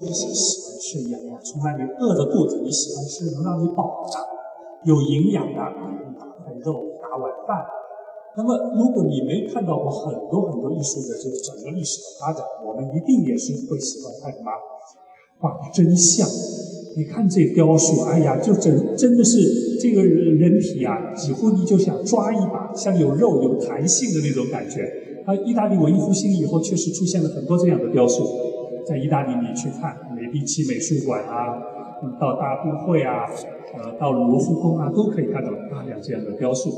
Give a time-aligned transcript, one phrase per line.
[0.00, 4.14] 一些喜欢吃一样的，从来没饿着肚子，你喜欢吃能让你饱的、
[4.84, 7.66] 有营养的，大块肉，大碗饭。
[8.36, 14.52] 那么，如果你没看到过很多很多艺术的这个整个历史的发展，我们一定也是会喜欢看什么
[15.40, 16.28] 画的真像。
[16.96, 24.82] 你看这雕塑，哎呀，就真真的是这个人体啊，几乎你就想抓一把，像有肉有弹性的那种感觉。
[25.26, 28.24] 啊，意大利文艺复兴以后，确实出现了很多这样的雕塑。
[28.88, 31.60] 在意大利，你去看美第奇美术馆啊，
[32.18, 33.28] 到大都会啊，
[33.76, 36.70] 呃，到卢浮宫啊，都可以看到大量这样的雕塑。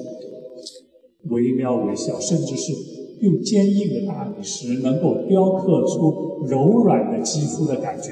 [1.29, 2.73] 惟妙惟肖，甚至是
[3.21, 8.11] 用坚硬的大理石能够雕刻出柔软的肌肤的感觉，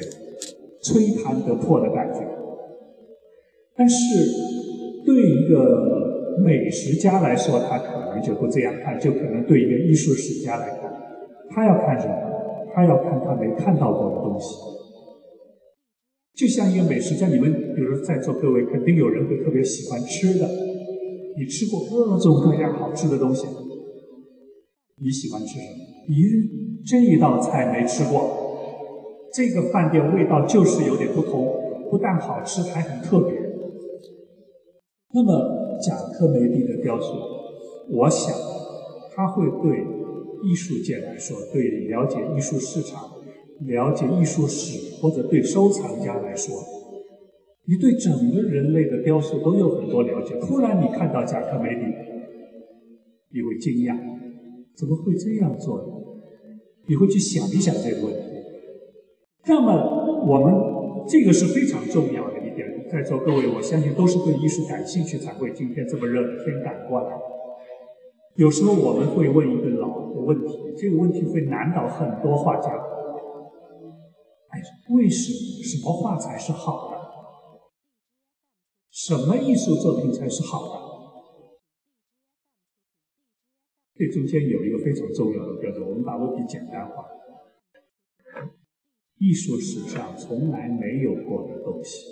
[0.82, 2.20] 吹弹得破的感觉。
[3.74, 3.96] 但是，
[5.06, 10.92] 对一个美食家来说，他可能就不这样看；就可能对一个艺术史家来看，
[11.50, 12.27] 他要看什么？
[12.78, 14.54] 他要看他没看到过的东西。
[16.36, 20.48] 就像一个美食家，你们比如在座各位，肯定有人会特别喜欢吃的。
[21.36, 23.48] 你吃过各种各样好吃的东西，
[25.02, 25.82] 你喜欢吃什么？
[26.06, 28.22] 咦，这一道菜没吃过，
[29.34, 31.48] 这个饭店味道就是有点不同，
[31.90, 33.34] 不但好吃，还很特别。
[35.12, 37.12] 那么贾科梅蒂的雕塑，
[37.90, 38.32] 我想
[39.16, 39.84] 他会对
[40.42, 43.10] 艺术界来说，对了解艺术市场、
[43.66, 46.54] 了解艺术史或者对收藏家来说。
[47.66, 51.82] 你对整个人类的雕塑都有很多了解，突然你看到贾科梅蒂，
[53.34, 53.94] 你会惊讶，
[54.74, 55.84] 怎么会这样做呢？
[56.86, 58.20] 你会去想一想这个问题。
[59.46, 67.10] 那么我们这个是非常重要的一点，在座各位，我相信都是对艺术感兴趣才会今天这么热的天赶过来。
[68.38, 72.70] 有时候我们会问一个老的问题，这个问题会难倒很多画家。
[74.50, 76.98] 哎，为什么什么画才是好的？
[78.92, 80.78] 什么艺术作品才是好的？
[83.96, 87.08] 这中间有一个非常重要的标准，我们把问题简单化。
[89.16, 92.06] 艺术史上从来没有过的东西，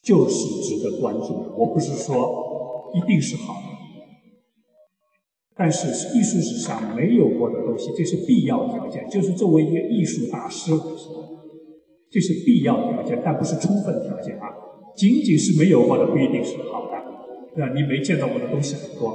[0.00, 1.52] 就是值得关注的。
[1.56, 2.49] 我不是说
[2.94, 3.68] 一定是好的，
[5.56, 11.26] 但是艺术史上没有过的东西，这是必要条件，就是作为一个艺术大师来说。
[12.12, 14.50] 这是必要条件，但不是充分条件啊！
[14.96, 16.98] 仅仅是没有过的不一定是好的，
[17.54, 17.72] 对吧？
[17.72, 19.14] 你没见到过的东西很多，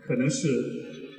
[0.00, 0.48] 可能是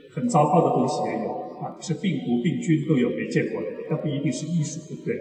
[0.10, 1.30] 很糟糕的东西也有
[1.62, 5.16] 啊，是病毒、病菌都有没见过的，但不一定是艺术，对不对？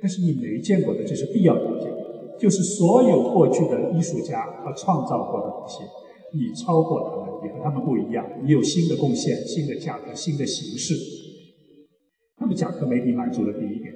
[0.00, 1.90] 但是你没见过的，这是必要条件，
[2.38, 5.84] 就是所有过去的艺术家他创造过的东西，
[6.36, 10.94] 你超过他们，你和他们不一样，你有新的贡献、新的价值、新的形式。
[12.38, 13.94] 那么贾科梅蒂满足了第一点。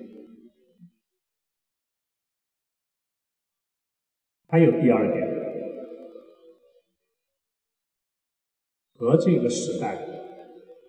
[4.47, 5.29] 还有第二点，
[8.95, 9.99] 和这个时代，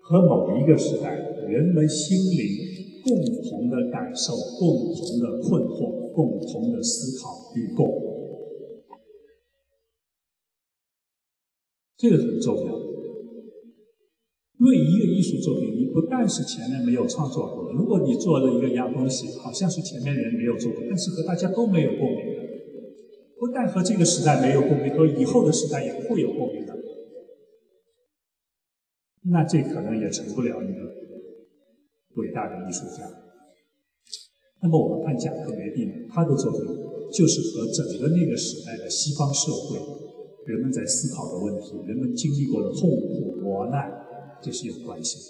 [0.01, 7.87] 和某一个时代人们心灵共同的感受、共同的困惑、共同的思考与共，
[11.97, 12.79] 这个很重要。
[14.59, 22.39] 因为一个艺术作品，你不但是前面没有创作过，如果你做了一个样东西，好像是前面人没有做过，但是和大家都没有共鸣的。
[23.39, 26.77] 不但和这个时代没有共鸣，和以后的时代也不会有共鸣的，
[29.31, 31.08] 那这可能也成不了一个
[32.15, 33.09] 伟大的艺术家。
[34.61, 36.61] 那么我们看贾科梅蒂，他的作品
[37.13, 39.79] 就是和整个那个时代的西方社会
[40.45, 43.89] 人们在思考的问题、人们经历过的痛苦磨难，
[44.41, 45.23] 这是有关系的。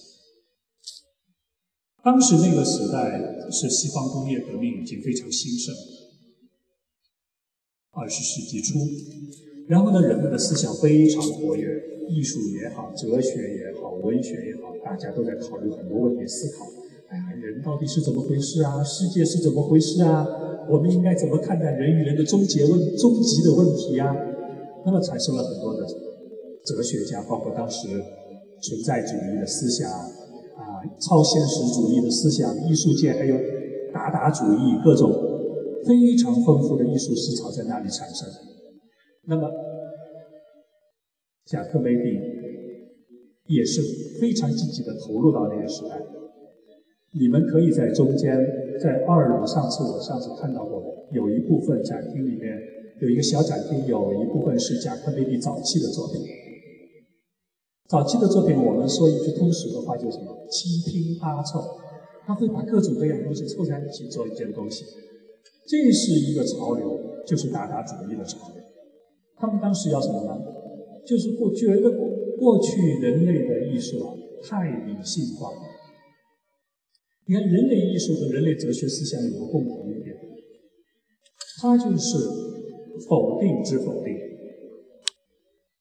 [2.02, 5.76] 当时那个时代是西方工业革命已经非常兴盛。
[7.92, 8.80] 二十世纪初，
[9.68, 11.68] 然后呢，人们的思想非常活跃，
[12.10, 16.66] 艺术也好，哲学也好，文学也好，大家都在考虑很多问题，思考：
[17.10, 18.84] 哎呀，人到底是怎么回事啊？
[18.84, 20.26] 世界是怎么回事啊？
[20.70, 24.16] 我们应该怎么看待人与人的终结问、终极的问题呀？
[24.86, 25.86] 那么产生了很多的
[26.66, 27.88] 哲学家，包括当时
[28.62, 33.36] 存在主义的思想啊，超现实主义的思想，艺术界还有
[33.94, 35.28] 达达主义各种。
[35.86, 38.28] 非常丰富的艺术思潮在那里产生。
[39.28, 39.50] 那么，
[41.50, 42.14] 贾科梅蒂
[43.48, 43.82] 也是
[44.22, 46.00] 非常积极的投入到那个时代。
[47.20, 48.38] 你们可以在中间，
[48.80, 52.56] 在二楼，上次我上次看到过，有一部分展厅里面
[53.02, 56.22] 有一个小展厅，有一部分是贾科梅蒂早期的作品。
[57.88, 61.64] 早期的作品，我们说一句通俗的话，就是什么七拼八凑。
[62.28, 64.86] 他会把各种各样东西凑在一起做一件东西。
[65.68, 68.64] 这是一个潮流，就是达达主义的潮流。
[69.36, 70.38] 他们当时要什么呢？
[71.10, 71.90] 就是不觉得
[72.38, 74.14] 过去人类的艺术啊
[74.44, 75.58] 太理性化了。
[77.26, 80.16] 你看，人类艺术和人类哲学思想有个共同点，
[81.60, 82.18] 它就是
[83.10, 84.14] 否定之否定。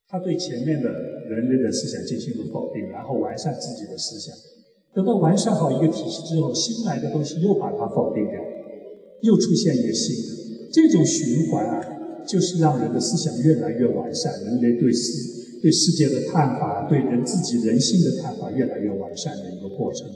[0.08, 0.88] 他对前面的
[1.28, 4.34] 人类的思想进行了否定，然后完善自己的思想。
[4.94, 8.40] 等到完善好一个体系之后，新来的东西又把它否定掉，
[9.20, 10.70] 又出现一个新的。
[10.72, 11.97] 这种循环啊，
[12.28, 20.06] 就是让人的思想越来越完善，人类对世对世界的看法，对人自己人性的看法越来越完善的一个过程。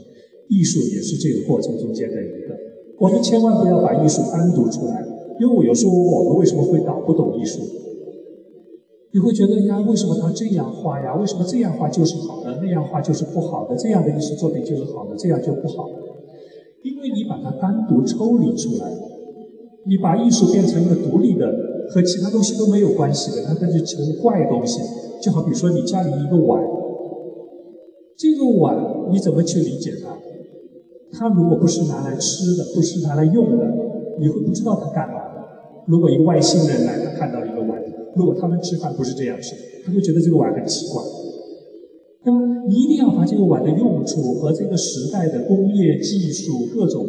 [0.47, 2.55] 艺术也是这个过程中间的一个。
[2.99, 5.03] 我们千万不要把艺术单独出来，
[5.41, 7.59] 因为我有时候我们为什么会搞不懂艺术？
[9.11, 11.15] 你会觉得呀，为什么他这样画呀？
[11.15, 13.75] 为什么这样画就是好的，那样画就是不好的？
[13.75, 15.89] 这样的艺术作品就是好的，这样就不好？
[16.83, 18.91] 因为你把它单独抽离出来，
[19.85, 21.47] 你把艺术变成一个独立的，
[21.89, 24.79] 和其他东西都没有关系的，它那就成怪东西。
[25.21, 26.61] 就好比说你家里一个碗，
[28.17, 30.17] 这个碗你怎么去理解它？
[31.11, 33.65] 它如果不是拿来吃的，不是拿来用的，
[34.19, 35.21] 你会不知道它干嘛。
[35.87, 37.81] 如果一个外星人来，他看到一个碗。
[38.15, 41.01] 如果他们吃饭不是这样吃，他会觉得这个碗很奇怪。
[42.25, 47.05] 那么你一定要把这个碗的用处和这个时代的工业技术、各种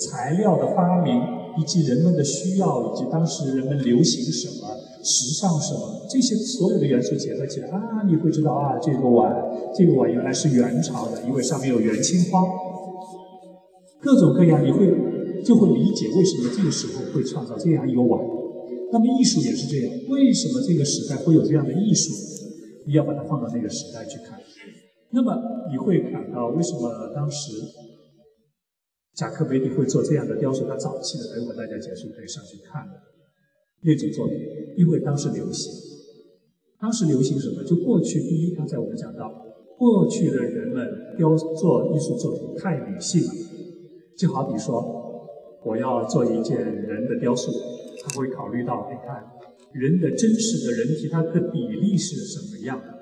[0.00, 1.20] 材料的发明，
[1.58, 4.68] 以及人们的需要，以及当时人们流行什么、
[5.02, 9.32] 时尚什么，这些所有的元素结合起来啊，你会知道啊，这个碗，
[9.74, 12.42] 这个碗原来是元朝的，因为上面有元青花，
[14.00, 14.86] 各种各样，你会
[15.44, 18.20] 就会理解为什么这个时候会创造这样一个碗。
[18.92, 22.12] 那么艺术也是这样，为什么这个时代会有这样的艺术？
[22.86, 24.38] 你要把它放到那个时代去看。
[25.10, 25.32] 那么
[25.70, 27.52] 你会感到为什么当时
[29.14, 30.66] 贾科梅蒂会做这样的雕塑？
[30.66, 32.84] 他早期的，等会大家结束可以上去看
[33.82, 34.36] 那种作品，
[34.76, 35.72] 因为当时流行。
[36.80, 37.62] 当时流行什么？
[37.62, 39.30] 就过去第一，刚才我们讲到，
[39.78, 43.30] 过去的人们雕做艺术作品太理性了，
[44.18, 45.28] 就好比说，
[45.64, 47.50] 我要做一件人的雕塑。
[48.02, 49.24] 他会考虑到，你看
[49.72, 52.92] 人的真实的人体，它的比例是什么样的？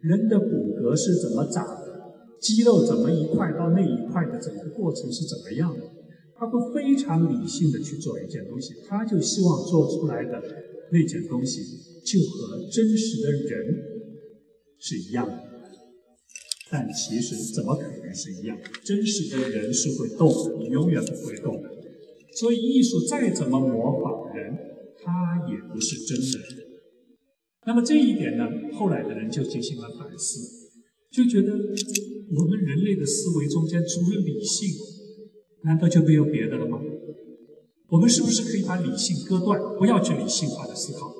[0.00, 1.64] 人的骨骼是怎么长？
[2.42, 5.80] 肌肉怎么一块到那一块的整个过程是怎么样的？
[6.34, 10.42] 他会非常理性的去做一件东西，他就希望做出来的
[10.90, 11.62] 那件东西
[12.04, 13.76] 就和真实的人
[14.80, 15.38] 是一样的。
[16.68, 18.58] 但其实怎么可能是一样？
[18.82, 21.70] 真实的人是会动的，你永远不会动的。
[22.40, 24.52] 所以艺术再怎么模仿人，
[25.04, 26.48] 它也不是真的。
[27.66, 30.40] 那么这一点呢，后来的人就进行了反思，
[31.12, 31.52] 就觉得
[32.34, 34.70] 我们人类的思维中间除了理性，
[35.64, 36.78] 难道就没有别的了吗？
[37.90, 41.12] 我们是不是可以把理性割断，不要去理性化的思考？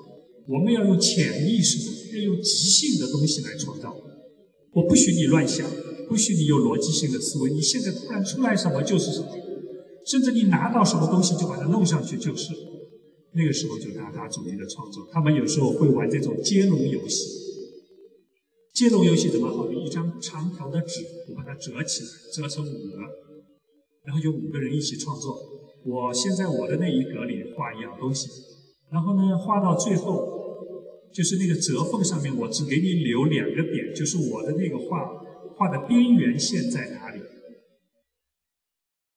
[0.49, 3.95] 我们要用潜意识，要用即兴的东西来创造。
[4.73, 5.71] 我不许你乱想，
[6.09, 7.53] 不许你有逻辑性的思维。
[7.53, 9.29] 你现在突然出来什么就是什么。
[10.07, 12.55] 甚至你拿到什么东西就把它弄上去，就是
[13.35, 15.07] 那个时候就达达主义的创作。
[15.13, 17.52] 他们有时候会玩这种接龙游戏。
[18.73, 19.71] 接龙游戏怎么好？
[19.71, 23.05] 一张长条的纸，我把它折起来，折成五格，
[24.05, 25.37] 然后有五个人一起创作。
[25.85, 28.29] 我先在我的那一格里画一样东西，
[28.91, 30.27] 然后呢，画到最后，
[31.13, 35.05] 就是那个折缝上面，我只给你留两个点，就是我的那个画
[35.57, 37.21] 画的边缘线在哪里。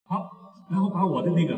[0.03, 0.19] 好
[0.69, 1.57] 然后把我的那个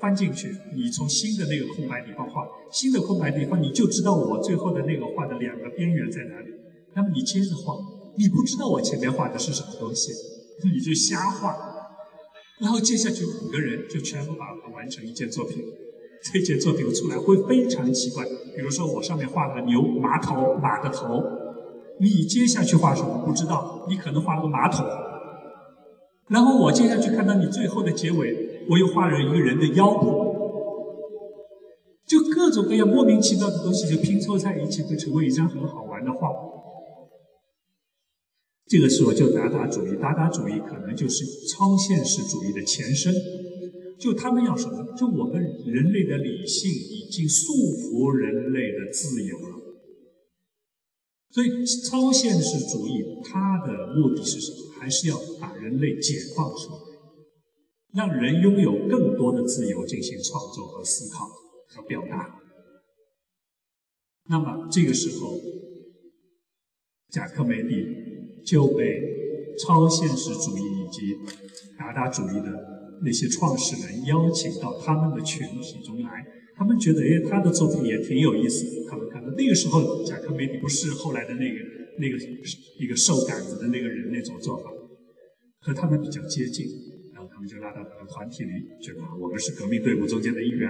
[0.00, 6.50] 翻进去，你从新的那个空白地方画，新的空白地方你就知道我最后的那个画的两个边缘在哪里。
[6.96, 7.74] 那么你接着画，
[8.16, 10.12] 你不知道我前面画的是什么东西，
[10.62, 11.56] 你就瞎画。
[12.60, 15.64] 然后接下去五个人就全部把它完成一件作品，
[16.32, 18.24] 这件作品出来会非常奇怪。
[18.24, 21.20] 比如说我上面画了牛马头马的头，
[21.98, 24.86] 你接下去画什么不知道，你可能画个马桶。
[26.28, 30.22] 然后我接下去看到你最后的结尾，我又画了一个人的腰部，
[32.06, 36.28] 就各种各样莫名其妙的东西就拼凑在一起，会成为一张很好玩的画。
[38.74, 43.14] 这个时候就达达主义，达达主义可能就是超现实主义的前身。
[44.00, 44.96] 就他们要什么？
[44.98, 49.60] 就我们人类的理性已经束缚人类的自由了。
[51.30, 54.72] 所以超现实主义它的目的是什么？
[54.80, 61.28] 还是要把人类解放出来，让人拥有更多的自由进行创作和思考
[61.68, 62.40] 和表达。
[64.28, 65.38] 那么这个时候，
[67.12, 68.03] 贾科梅蒂
[68.44, 71.16] 就被超现实主义以及
[71.78, 76.24] 达达主义的那些创始人邀请到他们的群体中来，
[76.56, 78.88] 他们觉得哎，他的作品也挺有意思的。
[78.88, 81.56] 他们看到那个时候，贾科梅蒂不是后来的那个
[81.98, 82.16] 那个
[82.78, 84.70] 一个瘦杆子的那个人那种做法，
[85.60, 86.66] 和他们比较接近，
[87.12, 88.50] 然后他们就拉到他的团体里，
[88.82, 90.68] 觉得我们是革命队伍中间的一员。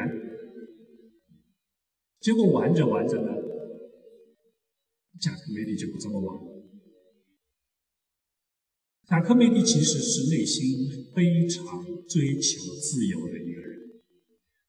[2.21, 3.33] 结果玩着玩着呢，
[5.21, 6.54] 贾科梅蒂就不这么玩了。
[9.07, 13.79] 贾科梅蒂其实是内心非常追求自由的一个人，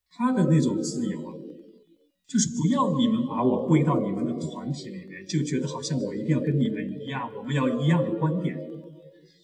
[0.09, 1.33] 他的那种自由啊，
[2.27, 8.57] 就是不要你们把我归到你们的团体里面，就觉得好像我一定要跟你们一样，我们要一样的观点。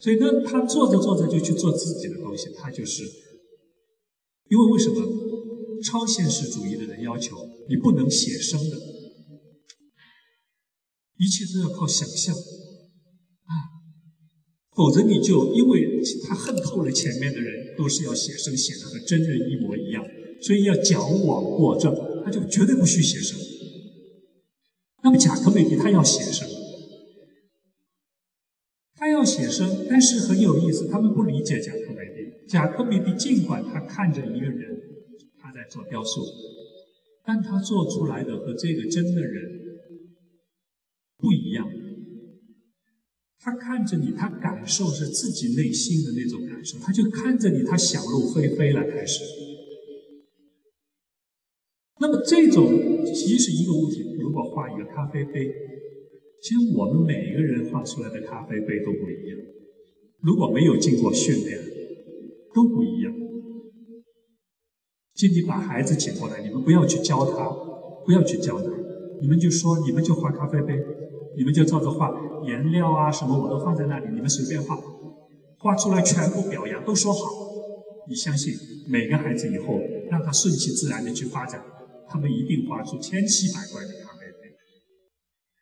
[0.02, 3.04] 所以呢，他做着做着就去做自己的东西，他就是，
[4.50, 4.98] 因为为什么
[5.86, 7.38] 超现实主义的人要求
[7.70, 8.78] 你不能写生的，
[11.18, 12.36] 一切都要靠想象。
[14.76, 20.06] 否则你就因为他恨透了前面的人，都是要写生写的和真人一模一样，
[20.42, 23.38] 所以要矫枉过正，他就绝对不许写生。
[25.04, 26.48] 那么贾科梅蒂他要写生，
[28.96, 32.48] 他要写生，但是很有意思，他们不理解贾科梅蒂。
[32.48, 34.80] 贾科梅蒂尽管他看着一个人，
[35.38, 36.22] 他在做雕塑，
[37.26, 39.44] 但他做出来的和这个真的人
[41.18, 41.68] 不一样。
[43.44, 49.24] 他看着你，他感受是自己内心的那种感受，他就看着你，他想入非非了，开始。
[52.00, 52.70] 那么这种
[53.06, 55.52] 其实一个物体，如果画一个咖啡杯，
[56.42, 59.40] 其实我们每一个人画出来的咖啡杯都不一样。
[60.22, 61.60] 如果没有经过训练，
[62.54, 63.12] 都不一样。
[65.16, 67.50] 今天把孩子请过来，你们不要去教他，
[68.06, 68.70] 不要去教他，
[69.20, 70.80] 你们就说，你们就画咖啡杯。
[71.38, 72.12] 你们就照着画，
[72.46, 74.78] 颜料啊什么我都放在那里，你们随便画，
[75.60, 77.22] 画出来全部表扬，都说好。
[78.08, 78.54] 你相信
[78.90, 81.64] 每个孩子以后让他顺其自然的去发展，
[82.10, 84.56] 他们一定画出千奇百怪的咖啡杯。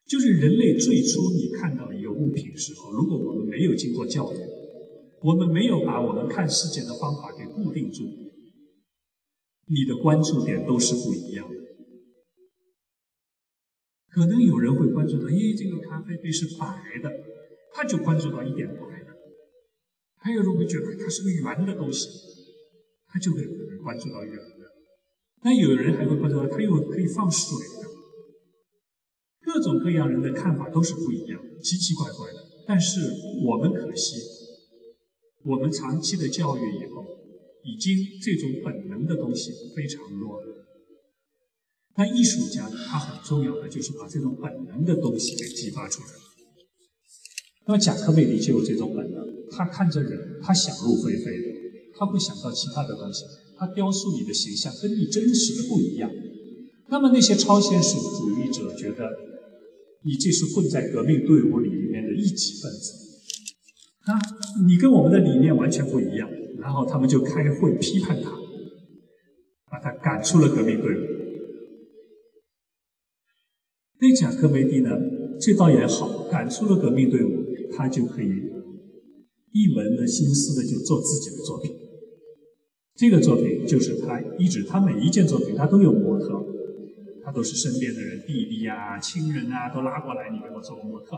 [0.08, 4.38] 就是人类最初你看到一个物品的时候，如果我们没有经过教育，
[5.22, 8.06] 我们没有把我们看世界的方法给固定住，
[9.68, 11.59] 你的关注点都是不一样的。
[14.20, 16.68] 可能有人会关注到，咦，这个咖啡杯是白
[17.02, 17.10] 的，
[17.72, 19.16] 他就关注到一点白的；
[20.18, 22.10] 还有人会觉得它是个圆的东西，
[23.08, 23.48] 他就会
[23.82, 24.76] 关注到圆的。
[25.42, 27.88] 那有人还会关注到，它又可以放水的。
[29.40, 32.44] 各种各样人的看法都是不一样，奇奇怪怪的。
[32.68, 33.00] 但是
[33.48, 34.18] 我们可惜，
[35.46, 37.06] 我们长期的教育以后，
[37.64, 40.66] 已经这种本能的东西非常弱了。
[42.00, 42.64] 那艺术家？
[42.88, 46.08] 他很重要的就是把这种本能的东西给激发出来。
[47.68, 51.48] 那么贾科梅蒂就有这种本能，他看着人，他想入非非的，
[51.94, 53.26] 他会想到其他的东西。
[53.58, 56.10] 他雕塑你的形象跟你真实的不一样。
[56.88, 59.10] 那么那些超现实主义者觉得
[60.06, 62.94] 你这是混在革命队伍里面的一级分子
[64.06, 64.18] 啊，
[64.66, 66.30] 你跟我们的理念完全不一样。
[66.60, 68.32] 然后他们就开会批判他，
[69.70, 71.09] 把他赶出了革命队伍。
[74.02, 74.90] 那贾科梅蒂呢？
[75.42, 78.28] 这倒也好，赶出了革命队伍，他就可以
[79.52, 81.72] 一门的心思的就做自己的作品。
[82.96, 86.28] 这个作品就是他一直，他每一件作品他都有模特，
[87.24, 91.18] 他都是身边的人，弟弟啊、亲人啊都拉过来，你给我做个模特，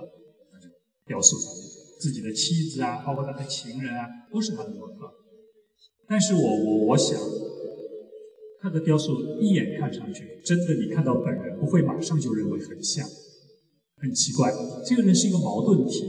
[1.05, 1.37] 雕塑
[1.99, 4.95] 自己的妻子啊，包括他的情人啊，都是他的模特。
[6.07, 7.19] 但是我我我想。
[8.61, 13.03] 他的雕塑一眼看上去，真的你看到本人不会马上就认为很像，
[13.97, 14.53] 很奇怪。
[14.85, 16.05] 这个人是一个矛盾体，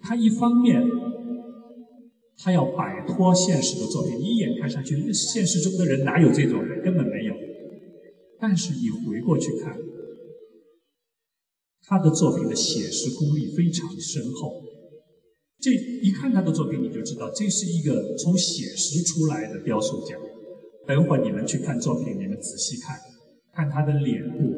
[0.00, 0.80] 他一方面
[2.38, 7.34] 他要摆脱现实的作品，一眼看上去现实中的人哪有这种人，根本没有。
[8.38, 9.76] 但是你回过去看，
[11.82, 14.62] 他的作品的写实功力非常深厚。
[15.60, 20.16] 这一看他的作品，你就知道这是一个从写实出来的雕塑家。
[20.86, 22.98] 等会你们去看作品，你们仔细看，
[23.52, 24.52] 看他的脸部，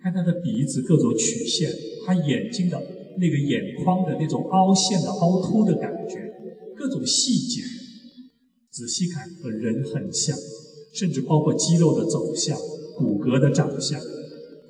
[0.00, 1.70] 看他的鼻子各种曲线，
[2.06, 2.80] 他眼睛的
[3.18, 6.32] 那个眼眶的那种凹陷的凹凸的感觉，
[6.76, 7.62] 各种细节，
[8.70, 10.36] 仔细看和人很像，
[10.94, 12.56] 甚至包括肌肉的走向、
[12.96, 14.00] 骨骼的长相。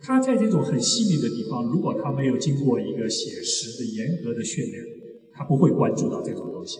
[0.02, 4.82] 他在这种很细腻的地方，如果他没有经过一个写实的严格的训练，
[5.32, 6.78] 他不会关注到这种东西。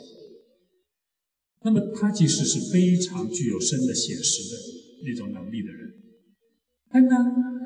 [1.65, 4.61] 那么他其实是非常具有深的写实的
[5.07, 5.95] 那种能力的人，
[6.91, 7.17] 但呢，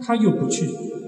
[0.00, 0.66] 他又不去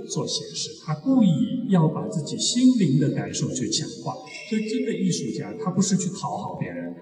[0.09, 1.31] 做写实，他故意
[1.69, 4.15] 要把自己心灵的感受去强化。
[4.49, 6.93] 所以，真的艺术家他不是去讨好别人，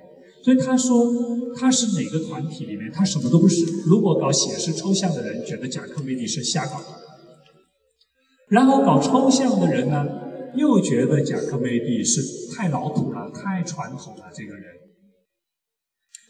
[0.45, 1.11] 所以他说
[1.57, 3.65] 他是哪个团体里面，他什么都不是。
[3.87, 6.85] 如果搞写实抽象的人觉得贾科梅蒂是瞎搞，
[8.49, 10.07] 然后搞抽象的人呢，
[10.55, 14.78] 又觉得贾科梅蒂是太老土了、太传统了这个人。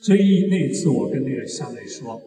[0.00, 2.20] 所以那一次我跟那个夏磊说，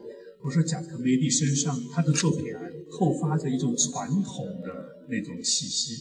[0.44, 5.94] 我说贾科梅蒂身上他的作品啊，后发着一种传统的那种气息，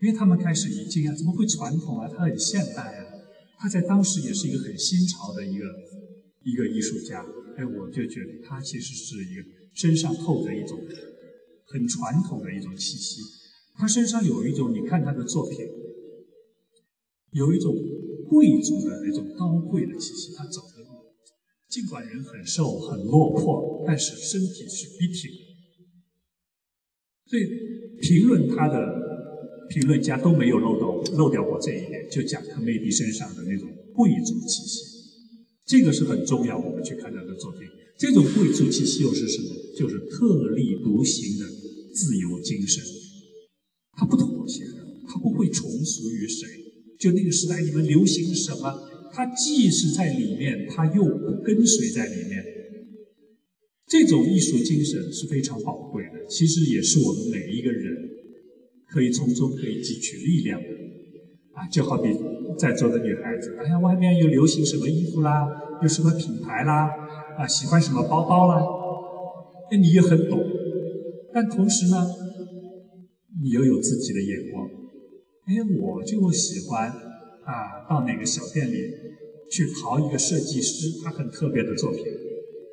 [0.00, 2.08] 因为他们开始一惊啊，怎么会传统啊？
[2.08, 3.06] 他很现代啊。
[3.58, 5.64] 他在当时也是一个很新潮的一个
[6.44, 7.24] 一个艺术家，
[7.56, 9.42] 哎，我就觉得他其实是一个
[9.74, 10.78] 身上透着一种
[11.66, 13.20] 很传统的一种气息。
[13.76, 15.58] 他身上有一种，你看他的作品，
[17.32, 17.74] 有一种
[18.28, 20.34] 贵族的那种高贵的气息。
[20.34, 20.62] 他走，
[21.70, 25.38] 尽管人很瘦很落魄，但是身体是笔挺的。
[27.26, 27.42] 所以
[28.02, 29.08] 评论他的。
[29.70, 34.80] 评论家都没有漏到漏掉过这一点，就讲科梅蒂身上的那种贵族气息，
[35.64, 36.58] 这个是很重要。
[36.58, 37.62] 我们去看他的作品，
[37.96, 39.54] 这种贵族气息又是什么？
[39.78, 41.46] 就是特立独行的
[41.94, 42.82] 自由精神。
[43.92, 46.48] 他不妥协的，他不会从属于谁。
[46.98, 52.44] 就那个时代，你们流行什么，他既是在里面，他又不跟随在里面。
[53.86, 58.08] 这种艺术精神是非常宝贵的，其实也是我们每一个人。
[58.92, 60.66] 可以从中可以汲取力量的
[61.52, 62.08] 啊，就好比
[62.58, 65.46] 在座的女孩子，哎呀，外面又流行什么衣服啦，
[65.80, 66.90] 有什么品牌啦，
[67.38, 68.60] 啊，喜欢什么包包啦，
[69.70, 70.40] 那你也很懂，
[71.32, 72.04] 但同时呢，
[73.40, 74.66] 你又有自己的眼光，
[75.46, 76.92] 哎，我就喜欢
[77.50, 78.78] 啊，到哪个小店里
[79.50, 82.00] 去淘一个设计师他很特别的作品，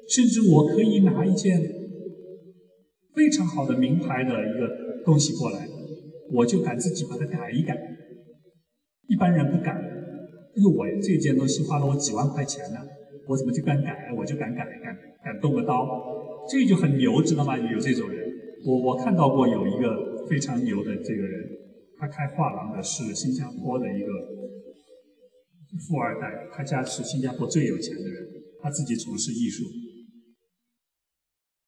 [0.08, 1.60] 甚至我可以拿一件
[3.16, 4.70] 非常好的名牌的一个
[5.04, 5.68] 东西过来。
[6.30, 7.74] 我就敢自己把它改一改，
[9.08, 9.82] 一般人不敢。
[10.54, 12.80] 因为，我这件东西花了我几万块钱呢，
[13.28, 14.12] 我怎么就敢改？
[14.18, 14.94] 我就敢改，敢
[15.24, 15.88] 敢动个刀，
[16.52, 17.58] 这就很牛，知道吗？
[17.58, 18.28] 有这种人，
[18.66, 21.48] 我我看到过有一个非常牛的这个人，
[21.98, 24.12] 他开画廊的是新加坡的一个
[25.80, 28.28] 富二代，他家是新加坡最有钱的人，
[28.62, 29.66] 他自己从事艺术，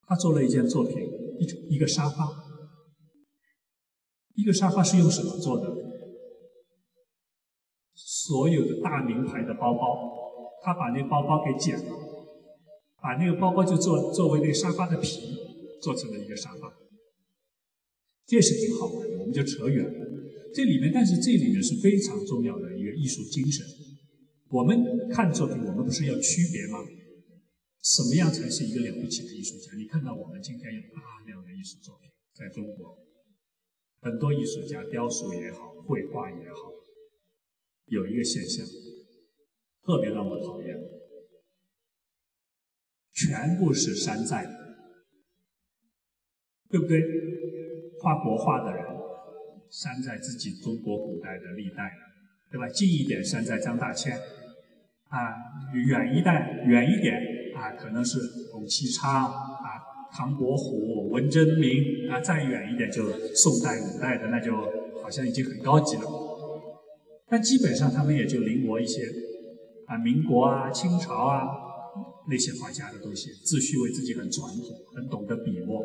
[0.06, 0.96] 他做了一件作品，
[1.38, 2.48] 一一个沙发。
[4.36, 5.76] 一个沙发是用什么做的？
[7.94, 10.00] 所有的大名牌的包包，
[10.62, 11.92] 他把那个包包给剪了，
[13.02, 15.20] 把那个包包就做作为那个沙发的皮，
[15.82, 16.72] 做成了一个沙发。
[18.24, 20.06] 这是挺好玩的，我们就扯远了。
[20.54, 23.66] 这里面，但是这里面是非常重要的一个艺术精神。
[24.50, 26.78] 我们看作品，我们不是要区别吗？
[27.82, 29.72] 什么样才是一个了不起的艺术家？
[29.76, 32.98] 你看到我们今天有大量的艺术作品在中国。
[34.00, 36.72] 很多艺术家，雕塑也好，绘画也好，
[37.86, 38.66] 有一个现象，
[39.84, 40.76] 特别让我讨厌，
[43.12, 44.50] 全部是山寨，
[46.68, 47.00] 对不对？
[48.00, 48.84] 画国画的人，
[49.70, 51.92] 山寨自己中国古代的历代，
[52.50, 52.68] 对吧？
[52.68, 54.18] 近一点山寨张大千，
[55.10, 55.34] 啊，
[55.74, 57.14] 远一代远一点
[57.54, 58.18] 啊，可能是
[58.50, 59.86] 董其昌啊。
[60.12, 64.56] 唐伯虎、文征明啊，再远一点就宋代、五代的，那就
[65.00, 66.02] 好像已经很高级了。
[67.28, 69.06] 但基本上他们也就临摹一些
[69.86, 71.46] 啊，民国啊、清朝啊
[72.28, 75.80] 那些画家的东西，自诩为自己很传统、很懂得笔墨。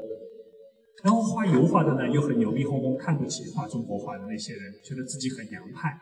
[1.03, 5.95] 然后画油画的呢，又很牛逼哄哄，看不起画中国画的那些人，觉得自己很洋派。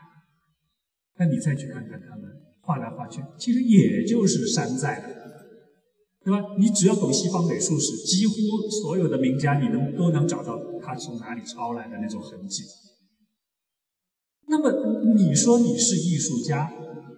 [1.17, 2.23] 那你再去看看他们
[2.63, 5.23] 画来画去，其实也就是山寨的。
[6.25, 6.39] 对吧？
[6.57, 8.33] 你只要懂西方美术史，几乎
[8.69, 12.63] 所有的名家，你能都能找到他从哪里抄来的那种痕迹。
[14.47, 14.71] 那么
[15.15, 16.71] 你说你是艺术家，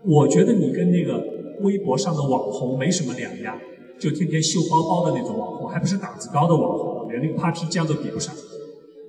[0.03, 1.23] 我觉得你跟那个
[1.61, 3.59] 微博上的网红没什么两样，
[3.99, 8.33] 就天天秀包包的那种网红，还不是档次高的网红，连那个 Papi 酱都比不上，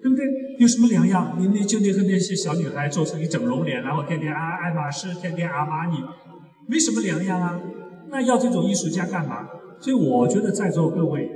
[0.03, 0.27] 对不对？
[0.59, 1.37] 有什么两样？
[1.39, 5.97] 你你就那和那些小女孩做成一整容脸，然后天天啊爱马仕，天天阿玛尼，
[6.69, 7.61] 没什么两样啊。
[8.11, 9.49] 那要这种艺术家干嘛？
[9.81, 11.29] 所以我觉得在座各位，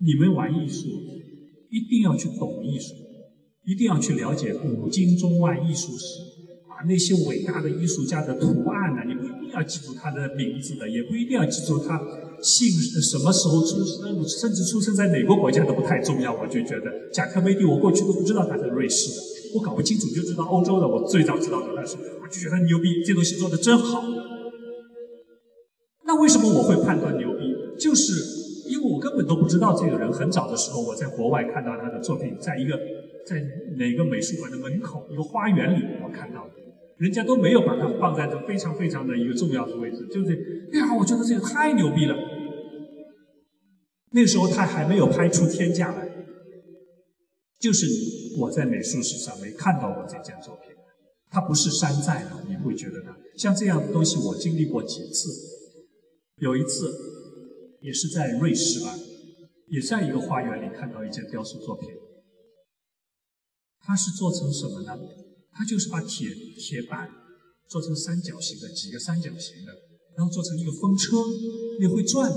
[0.00, 0.88] 你们玩艺术
[1.70, 2.94] 一定要去懂艺术，
[3.64, 6.20] 一定要去了解古今中外艺术史，
[6.86, 12.00] 那些伟大的艺术家的图案呢，你不一定要记住他的名字的，也不一定要记住他
[12.40, 12.68] 姓
[13.02, 16.32] 什么时候出生，甚至出生在哪个国家都不太重要。
[16.32, 19.22] 我就觉得贾科梅蒂，我过去都不知道他是瑞士的，
[19.54, 24.04] 我搞不清楚就知道欧洲的，我最早知道的但是，我就觉得牛逼，这东西做的真好。
[26.04, 27.54] 那为什么我会判断牛逼？
[27.78, 28.12] 就是
[28.70, 30.12] 因为我根本都不知道这个人。
[30.12, 32.78] 很早的时候，我在国外看到他的作品，在一个
[33.26, 33.42] 在
[33.76, 36.67] 哪个美术馆的门口一个花园里，我看到的。
[36.98, 40.36] 人家都没有把它放在这非常非常的一个重要的位置，对不对？
[40.72, 42.16] 哎呀，我觉得这个太牛逼了。
[44.10, 46.08] 那时候他还没有拍出天价来，
[47.60, 47.86] 就是
[48.38, 50.74] 我在美术史上没看到过这件作品，
[51.30, 55.30] 它不是山寨的，你会觉得它像这样的东西，我经历过几次。
[56.38, 56.94] 有一次，
[57.80, 58.94] 也是在瑞士吧，
[59.68, 61.90] 也在一个花园里看到一件雕塑作品，
[63.80, 64.98] 它是做成什么呢？
[65.58, 67.10] 他就是把铁铁板
[67.68, 69.72] 做成三角形的几个三角形的，
[70.16, 71.16] 然后做成一个风车，
[71.80, 72.36] 那会转的。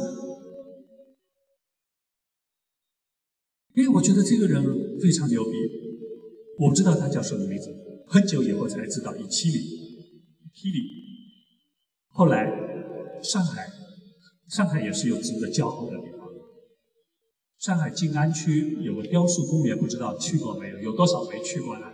[3.76, 4.66] 哎，我觉得这个人
[5.00, 5.52] 非常牛逼，
[6.58, 7.72] 我不知道他叫什么名字，
[8.08, 9.60] 很久以后才知道，伊七里，
[10.52, 10.80] 七里。
[12.08, 12.50] 后来
[13.22, 13.68] 上海，
[14.50, 16.28] 上海也是有值得骄傲的地方。
[17.60, 20.80] 上海静安区有个雕塑公园，不知道去过没有？
[20.80, 21.86] 有多少没去过呢？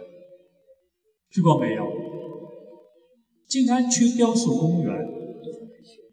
[1.29, 1.85] 去过没有？
[3.47, 4.93] 静安区雕塑公园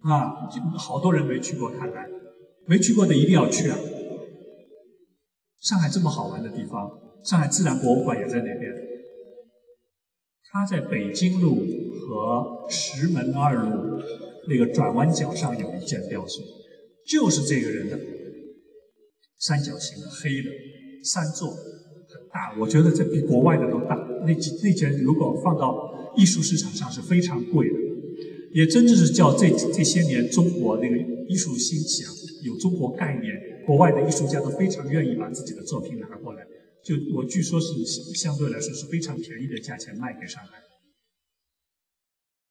[0.03, 0.48] 啊，
[0.79, 2.07] 好多人没去过，看来
[2.66, 3.79] 没去过的一定要去啊！
[5.61, 6.90] 上海这么好玩的地方，
[7.24, 8.72] 上海自然博物馆也在那边。
[10.53, 14.00] 它在北京路和石门二路
[14.48, 16.42] 那个转弯角上有一件雕塑，
[17.09, 17.98] 就是这个人的
[19.38, 20.50] 三角形的黑的
[21.03, 22.29] 三座很。
[22.33, 23.96] 大，我觉得这比国外的都大。
[24.26, 27.74] 那几那件如果放到艺术市场上是非常贵的，
[28.52, 30.96] 也真的是叫这这些年中国那个
[31.28, 32.10] 艺术兴起啊，
[32.44, 36.46] 有中国概念，国外的艺术家都非常愿意把自己的作品拿过来。
[36.84, 37.84] 就我据说是
[38.14, 40.58] 相对来说是非常便宜的价钱卖给上海。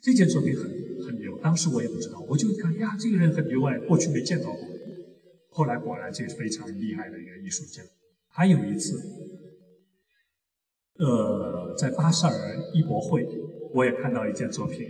[0.01, 0.63] 这件作品很
[1.05, 4.67] 很牛，当时我也不知道，我就看呀，这个人很牛哎，过去没见到过。
[5.49, 7.81] 后来果然这是非常厉害的一个艺术家。
[8.27, 8.99] 还有一次。
[10.99, 13.27] 呃，在巴塞尔艺博会，
[13.73, 14.87] 我也看到一件作品，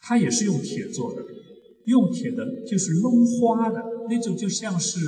[0.00, 1.22] 它也是用铁做的，
[1.86, 4.98] 用铁的就是弄花的那种，就像是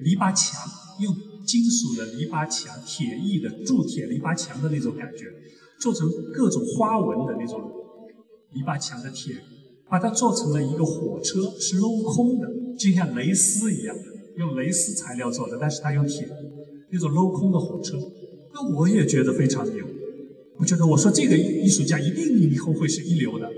[0.00, 0.68] 篱笆墙，
[1.00, 1.14] 用
[1.46, 5.26] 金属的篱笆墙、铁艺的铸铁篱笆墙的那种感觉，
[5.80, 7.60] 做成各种花纹的那种
[8.52, 9.36] 篱笆墙的铁，
[9.88, 14.02] 把它做成了一个火车，是镂空的，就像蕾丝一样的，
[14.36, 16.28] 用蕾丝材料做的，但是它用铁，
[16.90, 17.98] 那种镂空的火车。
[18.52, 19.86] 那我也觉得非常牛，
[20.58, 23.50] 我觉得我说这个艺术家一定以后会是一流的，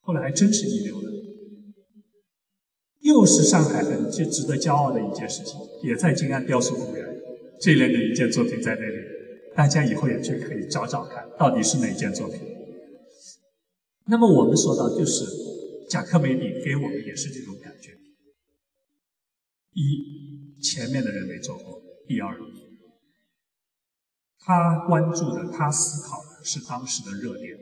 [0.00, 1.08] 后来还真是一流的，
[3.00, 7.04] 又是上海很值值得骄傲的一件事情，也在静安雕塑公园，
[7.60, 8.96] 这类的一件作品在那里，
[9.56, 12.40] 大家以后也去可以找找看，到底是哪件作品。
[14.06, 15.24] 那么我们说到就是
[15.88, 17.90] 贾科梅蒂给我们也是这种感觉，
[19.74, 22.36] 一前面的人没做过，第二。
[24.44, 27.56] 他关注的，他思考的是当时的热点，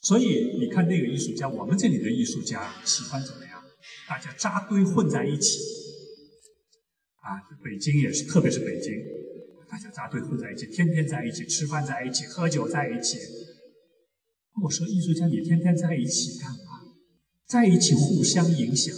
[0.00, 3.62] 所以你看那个艺术家，我们这里的艺术家喜欢怎么样？
[4.08, 5.60] 大家扎堆混在一起，
[7.22, 8.92] 啊，北京也是，特别是北京，
[9.70, 13.18] 大家扎堆混在一起，天天在一起吃饭，在一起喝酒，在一起。
[14.64, 16.90] 我说艺术家，你天天在一起干嘛？
[17.46, 18.92] 在一起互相影响，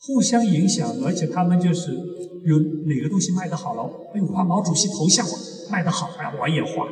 [0.00, 2.27] 互相影响，而且他们就是。
[2.44, 3.82] 有哪个东西卖得好了？
[4.14, 5.26] 哎，画毛主席头像
[5.70, 6.88] 卖得好，哎，我也画。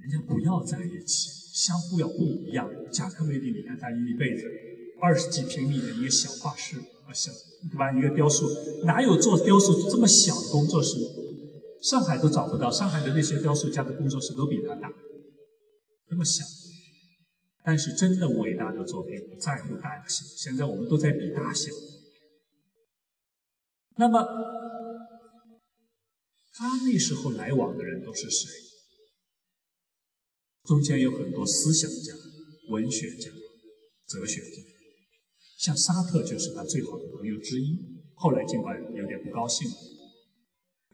[0.00, 2.68] 人家不要在一起，相互要不一样。
[2.92, 4.44] 贾科梅蒂，你看他一辈子
[5.00, 7.30] 二十几平米的一个小画室，啊小
[7.70, 7.92] 对吧？
[7.92, 8.46] 一个雕塑，
[8.84, 10.96] 哪有做雕塑这么小的工作室？
[11.82, 14.90] 上海都找不到，上海的那些雕塑家的工作室都比他大，
[16.10, 16.42] 那么小。
[17.64, 21.70] 但是真的伟大的作品不在乎大小，现在我们都在比大小。
[23.98, 24.22] 那么，
[26.52, 28.48] 他那时候来往的人都是谁？
[30.64, 32.14] 中间有很多思想家、
[32.70, 33.30] 文学家、
[34.06, 34.62] 哲学家，
[35.58, 37.76] 像沙特就是他最好的朋友之一。
[38.14, 39.68] 后来尽管有点不高兴，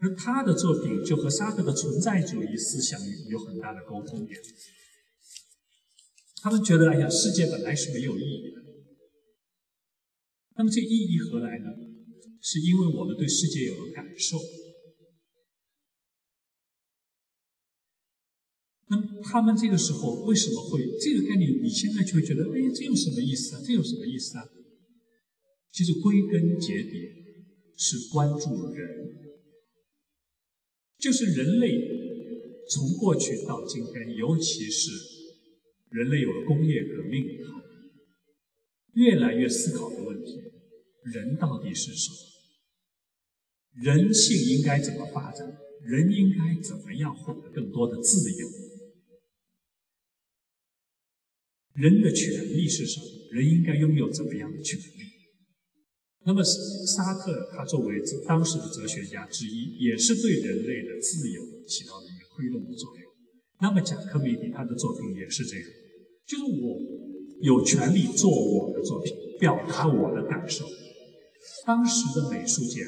[0.00, 4.40] 而他的作品就和沙特的存在主义思想有很大的沟通点。
[6.42, 8.62] 他们觉得，哎呀，世界本来是没有意义的。
[10.56, 11.66] 那么这意义何来呢？
[12.46, 14.36] 是因为我们对世界有了感受，
[18.88, 21.50] 那他们这个时候为什么会这个概念？
[21.62, 23.62] 你现在就会觉得，哎，这有什么意思啊？
[23.64, 24.44] 这有什么意思啊？
[25.72, 26.92] 其实归根结底
[27.78, 28.88] 是关注人，
[30.98, 31.72] 就是人类
[32.68, 34.90] 从过去到今天，尤其是
[35.88, 37.58] 人类有了工业革命以后，
[38.92, 40.42] 越来越思考的问题：
[41.04, 42.33] 人到底是什么？
[43.82, 45.46] 人性应该怎么发展？
[45.82, 48.48] 人应该怎么样获得更多的自由？
[51.74, 53.06] 人的权利是什么？
[53.32, 54.84] 人应该拥有怎么样的权利？
[56.24, 63.12] 那么，沙特他作为当时的哲学家之一，也是对人类的自由起到了一个推动的作用。
[63.60, 65.68] 那么，贾科梅蒂他的作品也是这样，
[66.26, 66.80] 就是我
[67.42, 70.64] 有权利做我的作品，表达我的感受。
[71.66, 72.86] 当时的美术界，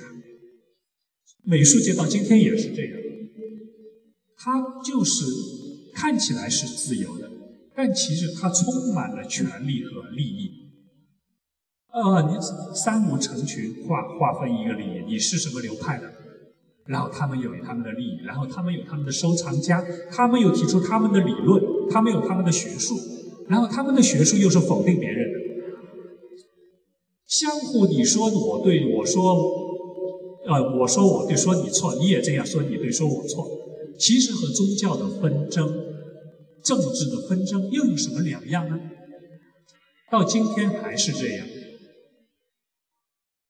[1.49, 2.99] 美术界到今天也是这样，
[4.37, 5.25] 它就是
[5.95, 7.31] 看起来是自由的，
[7.73, 10.51] 但其实它充满了权利和利益。
[11.93, 12.37] 呃，你
[12.75, 16.13] 三五成群划划分一个利益，你是什么流派的？
[16.87, 22.99] 然后他们有他们的利益，然后他们有他们的收藏家，他们又提出他们的理论，他们有他们的学术，
[23.49, 25.39] 然后他们的学术又是否定别人的，
[27.25, 29.56] 相互你说我对，我说，
[30.47, 33.47] 呃，我说我对，说你错，你也这样说你对，说我错，
[33.99, 35.69] 其实和宗教的纷争、
[36.63, 38.79] 政治的纷争又有什么两样呢？
[40.11, 41.47] 到今天还是这样。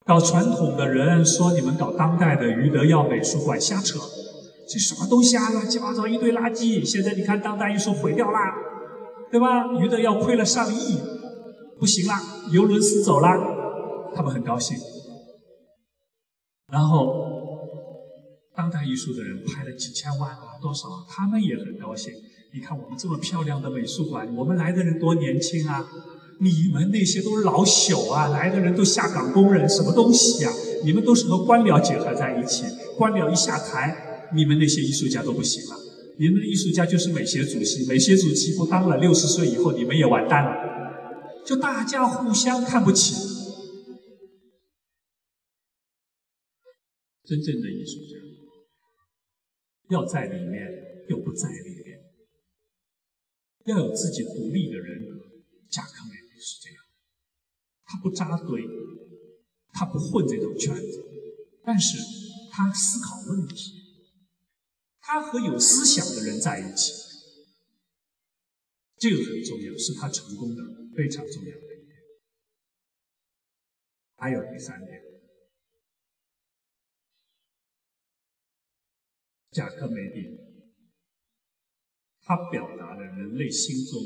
[0.06, 3.98] 搞传统的人说你们搞当代的余德耀美术馆瞎扯，
[4.68, 5.50] 这什么东西啊？
[5.50, 6.82] 乱七八糟一堆垃圾！
[6.84, 8.54] 现在你看当代艺术毁掉啦，
[9.30, 9.66] 对吧？
[9.82, 10.98] 余德耀亏了上亿，
[11.78, 13.36] 不行啦，尤伦斯走啦，
[14.14, 14.78] 他们很高兴。
[16.72, 17.24] 然后
[18.54, 20.88] 当代艺术的人拍了几千万啊，多少？
[21.08, 22.12] 他们也很高兴。
[22.52, 25.86] 你看我们这么漂亮的美术馆，我们来的人多年轻啊！
[26.40, 30.50] 你们那些都是老朽啊，来的人都下岗工人，什么东西呀？
[30.84, 32.64] 你们都是和官僚结合在一起，
[32.96, 35.76] 官僚一下台，你们那些艺术家都不行了。
[36.18, 40.50] 你们的艺术家就是美协主席，美协主席不当了，六十岁以后你们也完蛋了。
[41.44, 43.35] 就大家互相看不起。
[47.26, 48.16] 真正的艺术家
[49.90, 50.70] 要在里面，
[51.08, 51.98] 又不在里面，
[53.64, 55.20] 要有自己独立的人格，
[55.68, 56.14] 甲壳美。
[56.38, 56.84] 是这样，
[57.84, 58.62] 他不扎堆，
[59.72, 61.02] 他不混这种圈子，
[61.64, 61.98] 但是
[62.52, 63.72] 他思考问题，
[65.00, 66.92] 他和有思想的人在一起，
[68.98, 70.62] 这个很重要，是他成功的
[70.94, 71.96] 非常重要的一点。
[74.16, 75.02] 还有第三点，
[79.56, 80.38] 贾科梅蒂，
[82.20, 84.02] 他表达了人类心中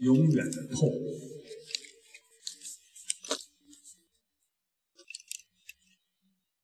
[0.00, 0.90] 永远的痛。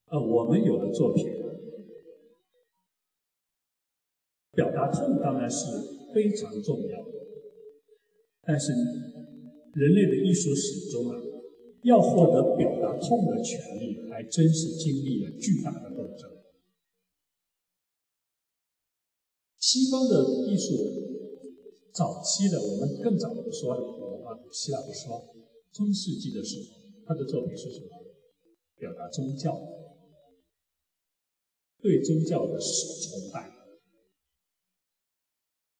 [0.07, 1.26] 呃，我们有的作品
[4.50, 5.66] 表达痛当然是
[6.12, 6.98] 非常重要，
[8.42, 8.72] 但是
[9.74, 11.16] 人类的艺术史中啊，
[11.85, 16.37] 要获得表达痛的权利，还真是经历了巨大的斗争。
[19.68, 20.72] 西方的艺术
[21.92, 23.74] 早期的，我们更早不说，
[24.24, 25.28] 啊，古希腊不说，
[25.74, 27.87] 中世纪的时候，他的作品是什么？
[28.78, 29.52] 表达宗教。
[31.83, 33.52] 对宗教的崇拜，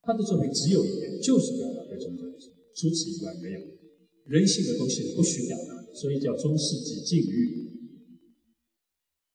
[0.03, 3.61] 他的作品只有一点，就是表达对宗教的崇拜，除此以外没有。
[4.27, 7.73] 人性的东西不许表达，所以叫中世纪禁欲。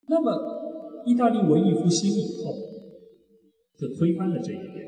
[0.06, 2.54] 那么，意大利文艺复兴以后，
[3.78, 4.86] 就推翻了这一点，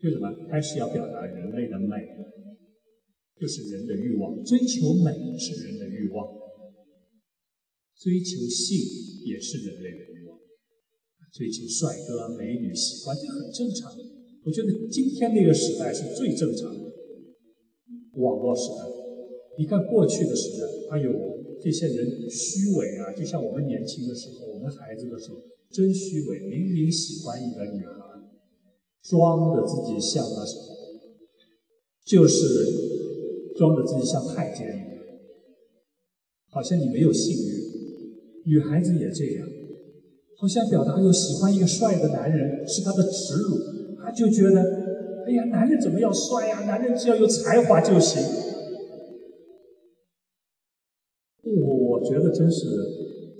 [0.00, 0.30] 就什么？
[0.50, 1.96] 开始要表达人类的美，
[3.38, 6.26] 就是人的欲望，追求美是人的欲望，
[7.98, 8.78] 追求性
[9.26, 10.38] 也是人类的欲望。
[11.32, 13.90] 追求帅哥美女，喜欢这很正常。
[14.44, 16.92] 我觉得今天那个时代是最正常的，
[18.14, 18.84] 网络时代。
[19.58, 21.10] 你看过去的时代，哎呦，
[21.60, 25.36] 这些人虚伪啊，就像我们年轻的时候，我们孩子的时候，
[25.72, 26.40] 真虚伪。
[26.48, 27.92] 明明喜欢一个女孩，
[29.02, 30.76] 装的自己像那什么，
[32.04, 35.04] 就是装的自己像太监一样，
[36.50, 37.62] 好像你没有性欲。
[38.44, 39.48] 女孩子也这样。
[40.36, 43.56] 好像表达有喜欢一个帅的男人是她的耻辱，
[44.02, 44.60] 她就觉得，
[45.24, 46.64] 哎呀，男人怎么要帅呀？
[46.64, 48.20] 男人只要有才华就行。
[51.44, 52.66] 我我觉得真是，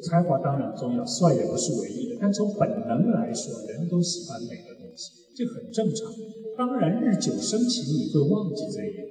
[0.03, 2.19] 才华当然重要，帅也不是唯一的。
[2.21, 6.11] 但从本能来说，人都喜欢美的东西，这很正常。
[6.59, 9.07] 当然，日久生情，你会忘记这一点，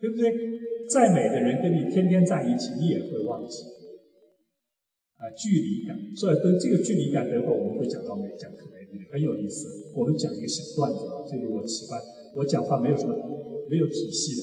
[0.00, 0.32] 对不对？
[0.88, 3.62] 再美的人跟你天天在一起，你也会忘记。
[5.16, 8.80] 啊，距离感，所以跟这个距离感，等会我们会讲到美，讲可美，
[9.12, 9.68] 很有意思。
[9.94, 12.00] 我们讲一个小段子啊，这里我喜欢，
[12.36, 13.14] 我讲话没有什么
[13.70, 14.42] 没有体系的，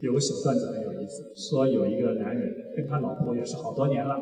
[0.00, 4.16] 有个小段子很有意思，说有一个男人跟他老婆也是好多年了，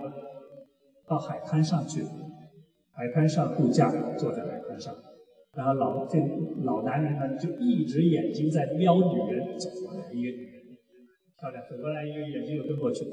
[1.09, 2.03] 到海滩上去，
[2.92, 4.94] 海滩上度假，坐在海滩上，
[5.55, 6.18] 然后老这
[6.62, 10.77] 老男人呢就一直眼睛在瞄女人，走过来一个女人，
[11.40, 13.11] 漂亮，走过来一个眼睛又跟过去了，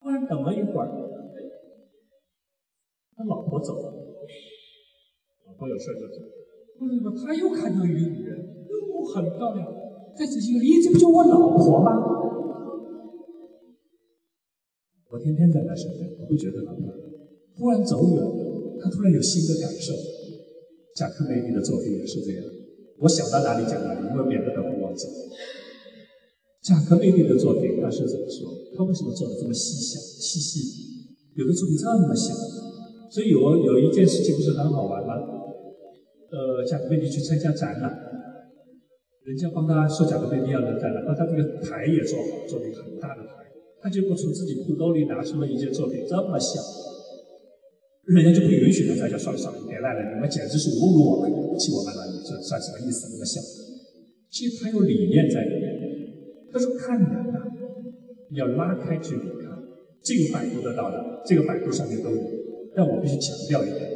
[0.00, 0.88] 突然等了一会儿，
[3.14, 3.92] 他老婆走了，
[5.46, 6.28] 老婆有事就走，了。
[6.92, 8.36] 一会儿他又看到一个女人，
[8.68, 9.72] 哟，很漂亮，
[10.16, 11.92] 再仔细一，这不就我老婆吗？
[15.12, 16.96] 我天天在他身边，我不觉得他漂亮。
[17.52, 19.92] 突然走远了，他突然有新的感受。
[20.96, 22.44] 贾克梅利的作品也是这样，
[22.98, 25.06] 我想到哪里讲哪里，因为免得等会忘记。
[26.62, 28.48] 贾克梅利的作品他是怎么说？
[28.76, 30.60] 他为什么做的这么细小、细细？
[31.34, 32.32] 有的作品这么小，
[33.10, 35.14] 所以有有一件事情不是很好玩吗？
[36.30, 37.92] 呃，贾克梅利去参加展览，
[39.24, 43.41] 人家帮他说贾克梅利要的展览，把他这个台也做好，做了一个很大的台，
[43.82, 46.60] 他结果从自己裤兜里拿出了一件作品，这么小。
[48.06, 53.08] 人家就不允许他在家算了算了，别来了，你们简直是侮辱我们，气我们了，你这算什么意思？
[53.12, 53.40] 那么小，
[54.30, 55.66] 其实他有理念在里面。
[56.52, 57.46] 他说看人啊，
[58.32, 59.50] 要拉开距离看，
[60.02, 62.22] 这个百度得到的，这个百度上面都有。
[62.74, 63.90] 但我必须强调一点，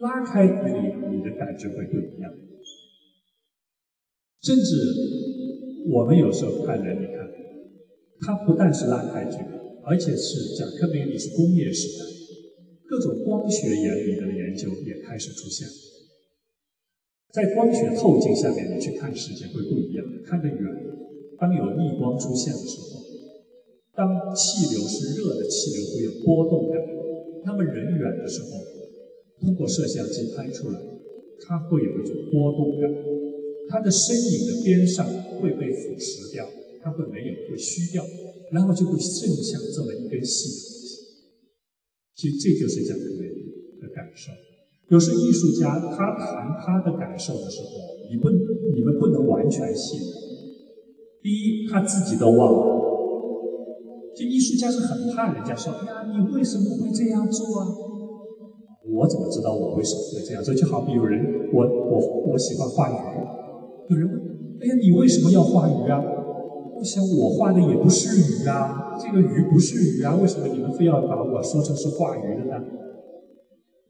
[0.00, 2.32] 拉开距离，你的感觉会不一样。
[4.42, 4.76] 甚至
[5.92, 7.26] 我们有时候看人，你看，
[8.24, 9.50] 它不但是拉开距离，
[9.84, 12.06] 而且是讲特别你是工业时代。
[12.88, 15.66] 各种光学原理的研究也开始出现，
[17.32, 20.60] 在光学透镜下面，你去看世界会不一样，看得远。
[21.40, 23.00] 当有逆光出现的时候，
[23.96, 24.06] 当
[24.36, 26.78] 气流是热的气流会有波动感，
[27.46, 28.60] 那么人远的时候，
[29.40, 30.78] 通过摄像机拍出来，
[31.40, 32.92] 它会有一种波动感，
[33.70, 35.04] 它的身影的边上
[35.40, 36.46] 会被腐蚀掉，
[36.82, 38.02] 它会没有，会虚掉，
[38.50, 40.98] 然后就会剩下这么一根细的东西。
[42.16, 43.30] 其实这就是讲美
[43.80, 44.32] 的感受。
[44.90, 47.70] 有时艺术家他谈他的感受的时候，
[48.10, 48.28] 你不，
[48.74, 50.00] 你们不能完全信。
[51.22, 52.82] 第一，他自己都忘了。
[54.14, 57.66] 这艺术家是很怕人家说：“哎呀，你为什么会这样做啊？”
[58.84, 60.52] 我怎么知道我为什么会这样做？
[60.52, 62.94] 就好比有人，我我我喜欢画鱼，
[63.88, 64.20] 有人问
[64.60, 66.02] ：“哎呀，你为什么要画鱼啊？”
[66.82, 72.58] 我想我画的也不是鱼啊，这个鱼不是鱼啊，为什么你们非要把我说成是画鱼的呢？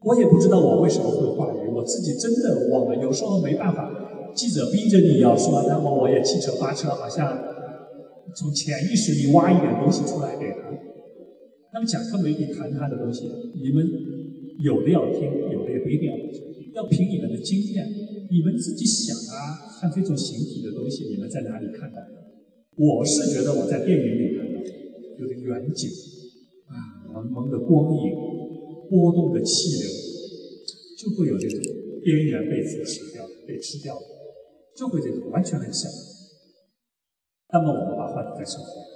[0.05, 2.95] 我也不知道我为什么会画鱼，我自己真的忘了。
[3.01, 3.89] 有时候没办法，
[4.35, 7.35] 记者逼着你要说，那么我也七扯八扯，好像
[8.35, 10.69] 从潜意识里挖一点东西出来给他。
[11.73, 13.25] 那么贾克梅利谈他的东西，
[13.55, 13.83] 你们
[14.59, 17.87] 有的要听，有的也不一定要听，要凭你们的经验，
[18.29, 22.21] 你们自己想啊，像这种形体的东西，你们在哪里看到的？
[22.75, 24.59] 我是觉得我在电影里看到，
[25.19, 25.89] 有个远景，
[26.67, 28.13] 啊，蒙蒙的光影，
[28.89, 29.89] 波动的气流，
[30.97, 31.59] 就会有这种
[32.03, 33.95] 边缘被腐蚀掉、被吃掉，
[34.75, 35.91] 就会这种完全很像。
[37.51, 38.87] 那么我们把话题再说回来，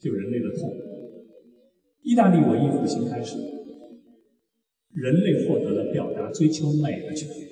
[0.00, 0.70] 就人类的痛。
[2.02, 3.36] 意大利文艺复兴开始，
[4.92, 7.48] 人类获得了表达追求美的权利，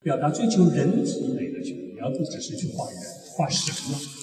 [0.00, 3.00] 表达追求人体美的权利，而不只是去画人。
[3.36, 4.15] 画什么。